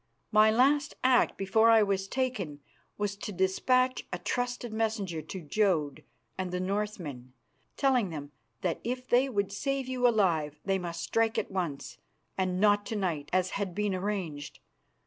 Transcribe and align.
My 0.31 0.49
last 0.49 0.95
act 1.03 1.37
before 1.37 1.69
I 1.69 1.83
was 1.83 2.07
taken 2.07 2.59
was 2.97 3.15
to 3.17 3.31
dispatch 3.31 4.03
a 4.11 4.17
trusted 4.17 4.73
messenger 4.73 5.21
to 5.21 5.41
Jodd 5.43 6.03
and 6.39 6.49
the 6.51 6.59
Northmen, 6.59 7.33
telling 7.77 8.09
them 8.09 8.31
that 8.61 8.79
if 8.83 9.07
they 9.07 9.29
would 9.29 9.51
save 9.51 9.87
you 9.87 10.07
alive 10.07 10.59
they 10.65 10.79
must 10.79 11.03
strike 11.03 11.37
at 11.37 11.51
once, 11.51 11.99
and 12.35 12.59
not 12.59 12.83
to 12.87 12.95
night, 12.95 13.29
as 13.31 13.51
had 13.51 13.75
been 13.75 13.93
arranged. 13.93 14.57